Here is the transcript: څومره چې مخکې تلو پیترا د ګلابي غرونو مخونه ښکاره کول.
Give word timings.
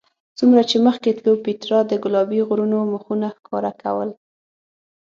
څومره 0.37 0.61
چې 0.69 0.77
مخکې 0.87 1.11
تلو 1.17 1.33
پیترا 1.45 1.79
د 1.87 1.93
ګلابي 2.03 2.39
غرونو 2.47 2.77
مخونه 2.93 3.27
ښکاره 3.37 3.71
کول. 3.81 4.09